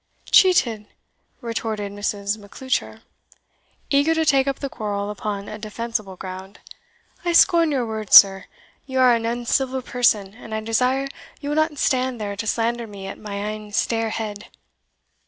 "Cheated!" 0.31 0.87
retorted 1.41 1.91
Mrs. 1.91 2.35
Macleuchar, 2.35 3.01
eager 3.91 4.15
to 4.15 4.25
take 4.25 4.47
up 4.47 4.57
the 4.57 4.67
quarrel 4.67 5.11
upon 5.11 5.47
a 5.47 5.59
defensible 5.59 6.15
ground; 6.15 6.59
"I 7.23 7.33
scorn 7.33 7.71
your 7.71 7.85
words, 7.85 8.15
sir: 8.15 8.45
you 8.87 8.99
are 8.99 9.13
an 9.13 9.27
uncivil 9.27 9.83
person, 9.83 10.33
and 10.33 10.55
I 10.55 10.59
desire 10.61 11.07
you 11.39 11.49
will 11.49 11.55
not 11.55 11.77
stand 11.77 12.19
there, 12.19 12.35
to 12.37 12.47
slander 12.47 12.87
me 12.87 13.05
at 13.05 13.19
my 13.19 13.35
ain 13.35 13.71
stair 13.73 14.09
head." 14.09 14.45